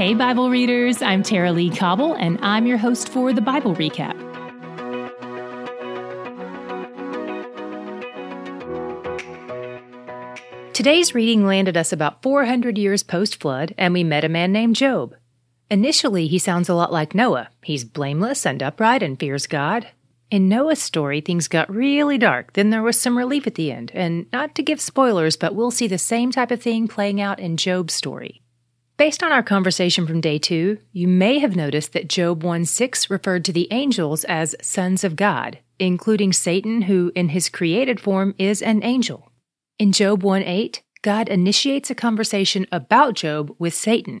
Hey, 0.00 0.14
Bible 0.14 0.48
readers, 0.48 1.02
I'm 1.02 1.22
Tara-Leigh 1.22 1.76
Cobble, 1.76 2.14
and 2.14 2.38
I'm 2.40 2.66
your 2.66 2.78
host 2.78 3.10
for 3.10 3.34
the 3.34 3.42
Bible 3.42 3.74
Recap. 3.74 4.16
Today's 10.72 11.14
reading 11.14 11.44
landed 11.44 11.76
us 11.76 11.92
about 11.92 12.22
400 12.22 12.78
years 12.78 13.02
post 13.02 13.38
flood, 13.38 13.74
and 13.76 13.92
we 13.92 14.02
met 14.02 14.24
a 14.24 14.30
man 14.30 14.52
named 14.52 14.74
Job. 14.74 15.14
Initially, 15.70 16.28
he 16.28 16.38
sounds 16.38 16.70
a 16.70 16.74
lot 16.74 16.90
like 16.90 17.14
Noah. 17.14 17.50
He's 17.62 17.84
blameless 17.84 18.46
and 18.46 18.62
upright 18.62 19.02
and 19.02 19.20
fears 19.20 19.46
God. 19.46 19.88
In 20.30 20.48
Noah's 20.48 20.80
story, 20.80 21.20
things 21.20 21.46
got 21.46 21.70
really 21.70 22.16
dark. 22.16 22.54
Then 22.54 22.70
there 22.70 22.82
was 22.82 22.98
some 22.98 23.18
relief 23.18 23.46
at 23.46 23.56
the 23.56 23.70
end. 23.70 23.92
And 23.92 24.24
not 24.32 24.54
to 24.54 24.62
give 24.62 24.80
spoilers, 24.80 25.36
but 25.36 25.54
we'll 25.54 25.70
see 25.70 25.88
the 25.88 25.98
same 25.98 26.32
type 26.32 26.50
of 26.50 26.62
thing 26.62 26.88
playing 26.88 27.20
out 27.20 27.38
in 27.38 27.58
Job's 27.58 27.92
story. 27.92 28.40
Based 29.00 29.22
on 29.22 29.32
our 29.32 29.42
conversation 29.42 30.06
from 30.06 30.20
day 30.20 30.38
two, 30.38 30.76
you 30.92 31.08
may 31.08 31.38
have 31.38 31.56
noticed 31.56 31.94
that 31.94 32.06
Job 32.06 32.42
1 32.42 32.66
6 32.66 33.08
referred 33.08 33.46
to 33.46 33.52
the 33.52 33.66
angels 33.70 34.24
as 34.24 34.54
sons 34.60 35.04
of 35.04 35.16
God, 35.16 35.58
including 35.78 36.34
Satan, 36.34 36.82
who 36.82 37.10
in 37.14 37.30
his 37.30 37.48
created 37.48 37.98
form 37.98 38.34
is 38.36 38.60
an 38.60 38.84
angel. 38.84 39.32
In 39.78 39.92
Job 39.92 40.22
1 40.22 40.42
8, 40.42 40.82
God 41.00 41.30
initiates 41.30 41.90
a 41.90 41.94
conversation 41.94 42.66
about 42.70 43.14
Job 43.14 43.56
with 43.58 43.72
Satan. 43.72 44.20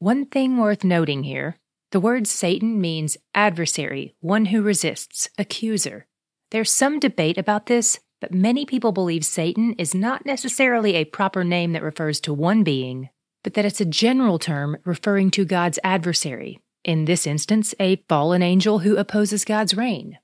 One 0.00 0.26
thing 0.26 0.56
worth 0.56 0.82
noting 0.82 1.22
here 1.22 1.54
the 1.92 2.00
word 2.00 2.26
Satan 2.26 2.80
means 2.80 3.18
adversary, 3.36 4.16
one 4.18 4.46
who 4.46 4.62
resists, 4.62 5.28
accuser. 5.38 6.08
There's 6.50 6.72
some 6.72 6.98
debate 6.98 7.38
about 7.38 7.66
this, 7.66 8.00
but 8.20 8.34
many 8.34 8.66
people 8.66 8.90
believe 8.90 9.24
Satan 9.24 9.74
is 9.74 9.94
not 9.94 10.26
necessarily 10.26 10.96
a 10.96 11.04
proper 11.04 11.44
name 11.44 11.70
that 11.74 11.84
refers 11.84 12.18
to 12.22 12.34
one 12.34 12.64
being, 12.64 13.10
but 13.48 13.54
that 13.54 13.64
it's 13.64 13.80
a 13.80 13.86
general 13.86 14.38
term 14.38 14.76
referring 14.84 15.30
to 15.30 15.42
God's 15.42 15.78
adversary, 15.82 16.60
in 16.84 17.06
this 17.06 17.26
instance, 17.26 17.74
a 17.80 17.96
fallen 18.06 18.42
angel 18.42 18.80
who 18.80 18.98
opposes 18.98 19.46
God's 19.46 19.74
reign. 19.74 20.18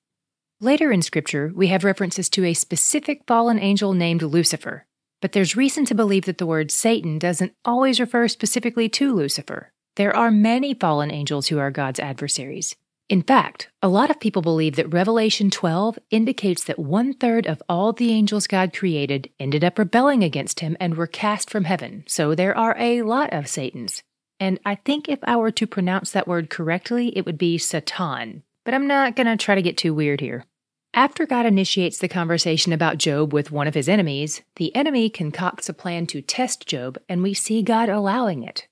Later 0.61 0.93
in 0.93 1.01
Scripture, 1.01 1.51
we 1.55 1.69
have 1.69 1.85
references 1.85 2.29
to 2.29 2.45
a 2.45 2.53
specific 2.53 3.23
fallen 3.27 3.59
angel 3.59 3.95
named 3.95 4.21
Lucifer, 4.21 4.85
but 5.23 5.33
there's 5.33 5.57
reason 5.57 5.87
to 5.87 5.95
believe 5.95 6.27
that 6.27 6.37
the 6.37 6.45
word 6.45 6.71
Satan 6.71 7.19
doesn't 7.19 7.55
always 7.65 7.99
refer 7.99 8.29
specifically 8.29 8.91
to 8.91 9.15
Lucifer. 9.15 9.73
There 9.97 10.15
are 10.15 10.31
many 10.31 10.75
fallen 10.75 11.11
angels 11.11 11.47
who 11.47 11.59
are 11.59 11.71
God's 11.71 12.01
adversaries. 12.01 12.77
In 13.11 13.23
fact, 13.23 13.69
a 13.83 13.89
lot 13.89 14.11
of 14.11 14.19
people 14.19 14.41
believe 14.41 14.77
that 14.77 14.93
Revelation 14.93 15.51
12 15.51 15.99
indicates 16.11 16.65
that 16.65 16.79
one 16.79 17.13
third 17.13 17.47
of 17.47 17.63
all 17.69 17.93
the 17.93 18.11
angels 18.11 18.47
God 18.47 18.73
created 18.73 19.29
ended 19.39 19.63
up 19.63 19.79
rebelling 19.79 20.25
against 20.25 20.61
him 20.61 20.75
and 20.81 20.95
were 20.95 21.07
cast 21.07 21.51
from 21.51 21.65
heaven, 21.65 22.05
so 22.07 22.35
there 22.35 22.57
are 22.57 22.75
a 22.79 23.03
lot 23.03 23.31
of 23.33 23.47
Satans. 23.47 24.03
And 24.41 24.59
I 24.65 24.77
think 24.77 25.09
if 25.09 25.19
I 25.23 25.37
were 25.37 25.51
to 25.51 25.67
pronounce 25.67 26.13
that 26.13 26.27
word 26.27 26.49
correctly, 26.49 27.17
it 27.17 27.27
would 27.27 27.37
be 27.37 27.59
Satan. 27.59 28.43
But 28.65 28.73
I'm 28.73 28.87
not 28.87 29.17
going 29.17 29.27
to 29.27 29.37
try 29.37 29.55
to 29.55 29.63
get 29.63 29.77
too 29.77 29.93
weird 29.93 30.21
here. 30.21 30.47
After 30.95 31.27
God 31.27 31.45
initiates 31.45 31.99
the 31.99 32.09
conversation 32.09 32.73
about 32.73 32.99
Job 32.99 33.35
with 33.35 33.51
one 33.51 33.67
of 33.67 33.75
his 33.75 33.89
enemies, 33.89 34.43
the 34.57 34.75
enemy 34.75 35.11
concocts 35.11 35.69
a 35.69 35.75
plan 35.75 36.07
to 36.07 36.23
test 36.23 36.67
Job, 36.67 36.99
and 37.09 37.23
we 37.23 37.35
see 37.35 37.63
God 37.63 37.89
allowing 37.89 38.45
it. 38.45 38.67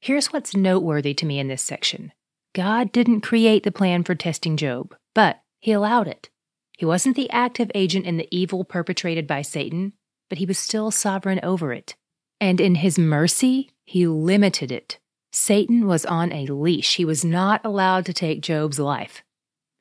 Here's 0.00 0.32
what's 0.32 0.56
noteworthy 0.56 1.12
to 1.14 1.26
me 1.26 1.38
in 1.38 1.48
this 1.48 1.62
section 1.62 2.12
God 2.54 2.92
didn't 2.92 3.22
create 3.22 3.64
the 3.64 3.72
plan 3.72 4.04
for 4.04 4.14
testing 4.14 4.56
Job, 4.56 4.94
but 5.12 5.42
he 5.58 5.72
allowed 5.72 6.06
it. 6.06 6.30
He 6.78 6.86
wasn't 6.86 7.16
the 7.16 7.28
active 7.30 7.70
agent 7.74 8.06
in 8.06 8.16
the 8.16 8.28
evil 8.30 8.64
perpetrated 8.64 9.26
by 9.26 9.42
Satan, 9.42 9.92
but 10.28 10.38
he 10.38 10.46
was 10.46 10.56
still 10.56 10.92
sovereign 10.92 11.40
over 11.42 11.72
it. 11.72 11.96
And 12.40 12.60
in 12.60 12.76
his 12.76 12.96
mercy, 12.96 13.70
he 13.84 14.06
limited 14.06 14.70
it. 14.70 15.00
Satan 15.32 15.88
was 15.88 16.06
on 16.06 16.32
a 16.32 16.46
leash. 16.46 16.94
He 16.94 17.04
was 17.04 17.24
not 17.24 17.60
allowed 17.64 18.06
to 18.06 18.12
take 18.12 18.40
Job's 18.40 18.78
life. 18.78 19.24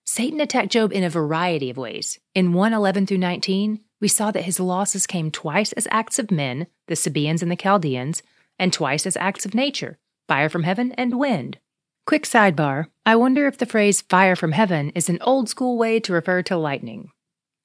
Satan 0.04 0.42
attacked 0.42 0.72
Job 0.72 0.92
in 0.92 1.04
a 1.04 1.10
variety 1.12 1.70
of 1.70 1.78
ways. 1.78 2.20
In 2.34 2.54
111 2.54 3.06
through 3.06 3.20
19, 3.20 3.82
we 4.02 4.08
saw 4.08 4.32
that 4.32 4.46
his 4.46 4.60
losses 4.60 5.06
came 5.06 5.30
twice 5.30 5.74
as 5.74 5.88
acts 5.92 6.18
of 6.18 6.32
men, 6.32 6.66
the 6.88 6.96
Sabaeans 6.96 7.44
and 7.44 7.52
the 7.52 7.56
Chaldeans, 7.56 8.24
and 8.58 8.74
twice 8.74 9.06
as 9.06 9.16
acts 9.18 9.46
of 9.46 9.54
nature, 9.54 10.00
fire 10.28 10.50
from 10.50 10.64
heaven 10.64 10.92
and 10.94 11.20
wind. 11.20 11.60
Quick 12.06 12.24
sidebar 12.24 12.88
I 13.06 13.16
wonder 13.16 13.48
if 13.48 13.58
the 13.58 13.66
phrase 13.66 14.02
fire 14.02 14.36
from 14.36 14.52
heaven 14.52 14.90
is 14.90 15.08
an 15.08 15.20
old 15.22 15.48
school 15.48 15.78
way 15.78 16.02
to 16.02 16.12
refer 16.12 16.42
to 16.44 16.58
lightning. 16.58 17.12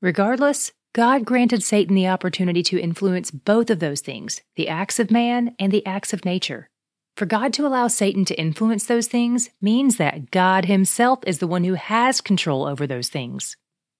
Regardless, 0.00 0.70
God 0.94 1.24
granted 1.24 1.64
Satan 1.64 1.96
the 1.96 2.06
opportunity 2.06 2.62
to 2.62 2.80
influence 2.80 3.32
both 3.32 3.68
of 3.68 3.80
those 3.80 4.00
things, 4.00 4.40
the 4.54 4.68
acts 4.68 5.00
of 5.00 5.10
man 5.10 5.56
and 5.58 5.72
the 5.72 5.84
acts 5.84 6.12
of 6.12 6.24
nature. 6.24 6.70
For 7.16 7.26
God 7.26 7.52
to 7.54 7.66
allow 7.66 7.88
Satan 7.88 8.24
to 8.26 8.38
influence 8.38 8.86
those 8.86 9.08
things 9.08 9.50
means 9.60 9.96
that 9.96 10.30
God 10.30 10.66
himself 10.66 11.18
is 11.26 11.40
the 11.40 11.48
one 11.48 11.64
who 11.64 11.74
has 11.74 12.20
control 12.20 12.64
over 12.64 12.86
those 12.86 13.08
things. 13.08 13.56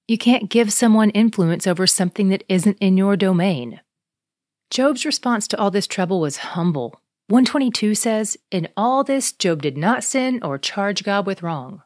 You 0.07 0.19
can't 0.19 0.49
give 0.49 0.73
someone 0.73 1.11
influence 1.11 1.67
over 1.67 1.85
something 1.85 2.29
that 2.29 2.45
isn't 2.49 2.79
in 2.79 2.97
your 2.97 3.17
domain. 3.17 3.81
Job's 4.71 5.05
response 5.05 5.49
to 5.49 5.59
all 5.59 5.73
this 5.73 5.89
trouble 5.89 6.21
was 6.21 6.37
humble. 6.39 7.01
122 7.29 7.95
says, 7.95 8.39
In 8.51 8.69
all 8.75 9.05
this, 9.05 9.33
Job 9.33 9.61
did 9.61 9.77
not 9.77 10.03
sin 10.03 10.41
or 10.43 10.57
charge 10.57 11.05
God 11.05 11.27
with 11.27 11.43
wrong. 11.43 11.83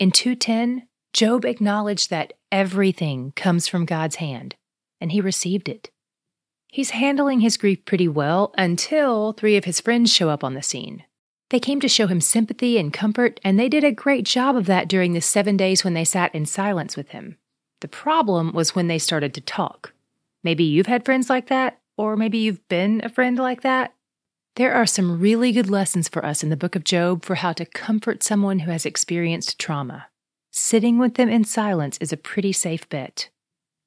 In 0.00 0.10
210, 0.10 0.88
Job 1.12 1.44
acknowledged 1.44 2.10
that 2.10 2.32
everything 2.50 3.32
comes 3.36 3.68
from 3.68 3.84
God's 3.84 4.16
hand, 4.16 4.56
and 5.00 5.12
he 5.12 5.20
received 5.20 5.68
it. 5.68 5.90
He's 6.66 6.90
handling 6.90 7.38
his 7.38 7.56
grief 7.56 7.84
pretty 7.84 8.08
well 8.08 8.52
until 8.58 9.32
three 9.32 9.56
of 9.56 9.64
his 9.64 9.80
friends 9.80 10.12
show 10.12 10.28
up 10.28 10.42
on 10.42 10.54
the 10.54 10.62
scene. 10.62 11.04
They 11.50 11.60
came 11.60 11.80
to 11.80 11.88
show 11.88 12.08
him 12.08 12.20
sympathy 12.20 12.76
and 12.76 12.92
comfort, 12.92 13.38
and 13.44 13.58
they 13.58 13.68
did 13.68 13.84
a 13.84 13.92
great 13.92 14.24
job 14.24 14.56
of 14.56 14.66
that 14.66 14.88
during 14.88 15.12
the 15.12 15.20
seven 15.20 15.56
days 15.56 15.84
when 15.84 15.94
they 15.94 16.04
sat 16.04 16.34
in 16.34 16.46
silence 16.46 16.96
with 16.96 17.10
him. 17.10 17.36
The 17.80 17.88
problem 17.88 18.52
was 18.52 18.74
when 18.74 18.88
they 18.88 18.98
started 18.98 19.34
to 19.34 19.40
talk. 19.40 19.92
Maybe 20.42 20.64
you've 20.64 20.86
had 20.86 21.04
friends 21.04 21.30
like 21.30 21.48
that, 21.48 21.80
or 21.96 22.16
maybe 22.16 22.38
you've 22.38 22.66
been 22.68 23.00
a 23.04 23.08
friend 23.08 23.38
like 23.38 23.62
that. 23.62 23.94
There 24.60 24.74
are 24.74 24.84
some 24.84 25.18
really 25.18 25.52
good 25.52 25.70
lessons 25.70 26.06
for 26.06 26.22
us 26.22 26.42
in 26.42 26.50
the 26.50 26.54
book 26.54 26.76
of 26.76 26.84
Job 26.84 27.24
for 27.24 27.36
how 27.36 27.54
to 27.54 27.64
comfort 27.64 28.22
someone 28.22 28.58
who 28.58 28.70
has 28.70 28.84
experienced 28.84 29.58
trauma. 29.58 30.08
Sitting 30.50 30.98
with 30.98 31.14
them 31.14 31.30
in 31.30 31.44
silence 31.44 31.96
is 31.96 32.12
a 32.12 32.18
pretty 32.18 32.52
safe 32.52 32.86
bet. 32.90 33.30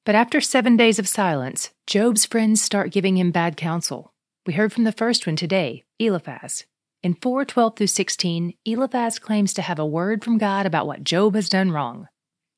But 0.04 0.16
after 0.16 0.40
seven 0.40 0.76
days 0.76 0.98
of 0.98 1.06
silence, 1.06 1.70
Job's 1.86 2.26
friends 2.26 2.60
start 2.60 2.90
giving 2.90 3.16
him 3.16 3.30
bad 3.30 3.56
counsel. 3.56 4.12
We 4.48 4.54
heard 4.54 4.72
from 4.72 4.82
the 4.82 4.90
first 4.90 5.28
one 5.28 5.36
today, 5.36 5.84
Eliphaz. 6.00 6.64
In 7.04 7.14
4:12 7.14 7.76
through 7.76 7.86
16, 7.86 8.54
Eliphaz 8.64 9.20
claims 9.20 9.54
to 9.54 9.62
have 9.62 9.78
a 9.78 9.86
word 9.86 10.24
from 10.24 10.38
God 10.38 10.66
about 10.66 10.88
what 10.88 11.04
Job 11.04 11.36
has 11.36 11.48
done 11.48 11.70
wrong. 11.70 12.08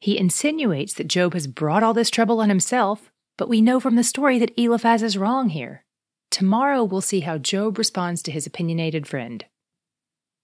He 0.00 0.16
insinuates 0.16 0.94
that 0.94 1.09
Job 1.09 1.34
has 1.34 1.47
brought 1.47 1.83
all 1.83 1.93
this 1.93 2.09
trouble 2.09 2.41
on 2.41 2.48
himself, 2.48 3.12
but 3.37 3.50
we 3.50 3.60
know 3.60 3.78
from 3.78 3.97
the 3.97 4.03
story 4.03 4.38
that 4.38 4.59
Eliphaz 4.59 5.03
is 5.03 5.19
wrong 5.19 5.50
here. 5.50 5.84
Tomorrow 6.31 6.85
we'll 6.85 7.01
see 7.01 7.21
how 7.21 7.39
Job 7.39 7.79
responds 7.79 8.23
to 8.23 8.31
his 8.31 8.47
opinionated 8.47 9.07
friend. 9.07 9.45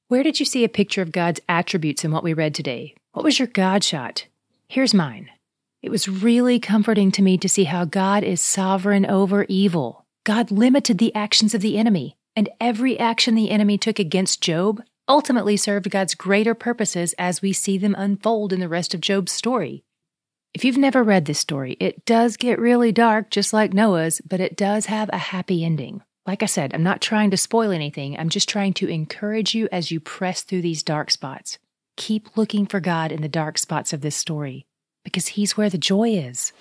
Where 0.08 0.22
did 0.22 0.40
you 0.40 0.46
see 0.46 0.64
a 0.64 0.68
picture 0.68 1.02
of 1.02 1.12
God's 1.12 1.40
attributes 1.48 2.04
in 2.04 2.10
what 2.10 2.24
we 2.24 2.34
read 2.34 2.54
today? 2.54 2.94
What 3.12 3.24
was 3.24 3.38
your 3.38 3.48
God 3.48 3.82
shot? 3.84 4.26
Here's 4.68 4.94
mine. 4.94 5.30
It 5.82 5.90
was 5.90 6.08
really 6.08 6.60
comforting 6.60 7.10
to 7.12 7.22
me 7.22 7.36
to 7.38 7.48
see 7.48 7.64
how 7.64 7.84
God 7.84 8.22
is 8.22 8.40
sovereign 8.40 9.04
over 9.06 9.44
evil. 9.48 10.04
God 10.24 10.50
limited 10.50 10.98
the 10.98 11.14
actions 11.14 11.54
of 11.54 11.60
the 11.60 11.76
enemy, 11.76 12.16
and 12.36 12.48
every 12.60 12.98
action 12.98 13.34
the 13.34 13.50
enemy 13.50 13.78
took 13.78 13.98
against 13.98 14.40
Job 14.40 14.82
ultimately 15.08 15.56
served 15.56 15.90
God's 15.90 16.14
greater 16.14 16.54
purposes 16.54 17.14
as 17.18 17.42
we 17.42 17.52
see 17.52 17.76
them 17.78 17.94
unfold 17.98 18.52
in 18.52 18.60
the 18.60 18.68
rest 18.68 18.94
of 18.94 19.00
Job's 19.00 19.32
story. 19.32 19.84
If 20.54 20.66
you've 20.66 20.76
never 20.76 21.02
read 21.02 21.24
this 21.24 21.38
story, 21.38 21.78
it 21.80 22.04
does 22.04 22.36
get 22.36 22.58
really 22.58 22.92
dark, 22.92 23.30
just 23.30 23.54
like 23.54 23.72
Noah's, 23.72 24.20
but 24.20 24.38
it 24.38 24.54
does 24.54 24.84
have 24.86 25.08
a 25.10 25.16
happy 25.16 25.64
ending. 25.64 26.02
Like 26.26 26.42
I 26.42 26.46
said, 26.46 26.74
I'm 26.74 26.82
not 26.82 27.00
trying 27.00 27.30
to 27.30 27.38
spoil 27.38 27.70
anything, 27.70 28.18
I'm 28.18 28.28
just 28.28 28.50
trying 28.50 28.74
to 28.74 28.86
encourage 28.86 29.54
you 29.54 29.66
as 29.72 29.90
you 29.90 29.98
press 29.98 30.42
through 30.42 30.60
these 30.60 30.82
dark 30.82 31.10
spots. 31.10 31.58
Keep 31.96 32.36
looking 32.36 32.66
for 32.66 32.80
God 32.80 33.12
in 33.12 33.22
the 33.22 33.28
dark 33.28 33.56
spots 33.56 33.94
of 33.94 34.02
this 34.02 34.14
story 34.14 34.66
because 35.04 35.28
He's 35.28 35.56
where 35.56 35.70
the 35.70 35.78
joy 35.78 36.10
is. 36.10 36.52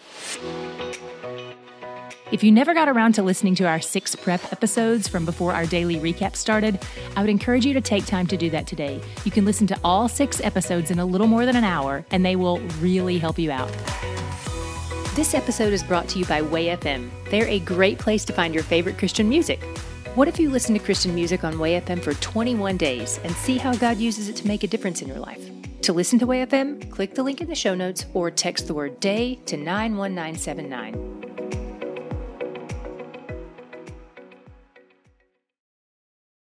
If 2.31 2.45
you 2.45 2.51
never 2.53 2.73
got 2.73 2.87
around 2.87 3.15
to 3.15 3.23
listening 3.23 3.55
to 3.55 3.67
our 3.67 3.81
six 3.81 4.15
prep 4.15 4.53
episodes 4.53 5.05
from 5.09 5.25
before 5.25 5.51
our 5.51 5.65
daily 5.65 5.97
recap 5.97 6.37
started, 6.37 6.79
I 7.17 7.19
would 7.19 7.29
encourage 7.29 7.65
you 7.65 7.73
to 7.73 7.81
take 7.81 8.05
time 8.05 8.25
to 8.27 8.37
do 8.37 8.49
that 8.51 8.67
today. 8.67 9.01
You 9.25 9.31
can 9.31 9.43
listen 9.43 9.67
to 9.67 9.77
all 9.83 10.07
six 10.07 10.39
episodes 10.39 10.91
in 10.91 10.99
a 10.99 11.05
little 11.05 11.27
more 11.27 11.45
than 11.45 11.57
an 11.57 11.65
hour, 11.65 12.05
and 12.09 12.25
they 12.25 12.37
will 12.37 12.59
really 12.79 13.17
help 13.17 13.37
you 13.37 13.51
out. 13.51 13.69
This 15.13 15.33
episode 15.33 15.73
is 15.73 15.83
brought 15.83 16.07
to 16.07 16.19
you 16.19 16.25
by 16.25 16.41
Way 16.41 16.67
FM. 16.67 17.09
They're 17.29 17.49
a 17.49 17.59
great 17.59 17.99
place 17.99 18.23
to 18.23 18.33
find 18.33 18.53
your 18.53 18.63
favorite 18.63 18.97
Christian 18.97 19.27
music. 19.27 19.61
What 20.15 20.29
if 20.29 20.39
you 20.39 20.49
listen 20.49 20.73
to 20.73 20.79
Christian 20.79 21.13
music 21.13 21.43
on 21.43 21.59
Way 21.59 21.81
FM 21.81 22.01
for 22.01 22.13
21 22.13 22.77
days 22.77 23.19
and 23.25 23.35
see 23.35 23.57
how 23.57 23.73
God 23.73 23.97
uses 23.97 24.29
it 24.29 24.37
to 24.37 24.47
make 24.47 24.63
a 24.63 24.67
difference 24.67 25.01
in 25.01 25.09
your 25.09 25.19
life? 25.19 25.49
To 25.81 25.91
listen 25.91 26.17
to 26.19 26.25
Way 26.25 26.45
FM, 26.45 26.89
click 26.91 27.13
the 27.13 27.23
link 27.23 27.41
in 27.41 27.49
the 27.49 27.55
show 27.55 27.75
notes 27.75 28.05
or 28.13 28.31
text 28.31 28.67
the 28.67 28.73
word 28.73 29.01
day 29.01 29.35
to 29.47 29.57
91979. 29.57 31.20